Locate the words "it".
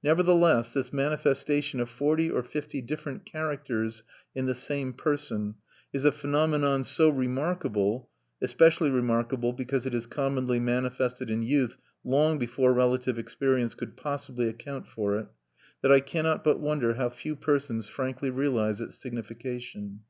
9.84-9.92, 15.18-15.26